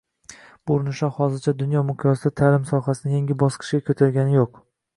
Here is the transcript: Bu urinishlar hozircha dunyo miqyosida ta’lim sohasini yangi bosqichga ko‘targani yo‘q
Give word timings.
Bu 0.69 0.77
urinishlar 0.77 1.11
hozircha 1.17 1.53
dunyo 1.59 1.83
miqyosida 1.91 2.33
ta’lim 2.43 2.65
sohasini 2.73 3.15
yangi 3.19 3.39
bosqichga 3.45 3.87
ko‘targani 3.91 4.39
yo‘q 4.41 4.59